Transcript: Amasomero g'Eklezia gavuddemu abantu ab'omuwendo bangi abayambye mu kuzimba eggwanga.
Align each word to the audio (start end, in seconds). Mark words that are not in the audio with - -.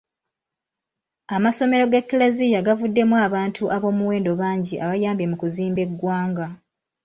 Amasomero 1.35 1.85
g'Eklezia 1.91 2.59
gavuddemu 2.67 3.15
abantu 3.25 3.63
ab'omuwendo 3.75 4.31
bangi 4.41 4.73
abayambye 4.85 5.25
mu 5.31 5.37
kuzimba 5.41 5.79
eggwanga. 5.85 6.47